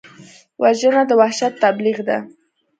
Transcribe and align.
وژنه 0.61 1.01
د 1.09 1.11
وحشت 1.21 1.53
تبلیغ 1.63 1.97
دی 2.07 2.17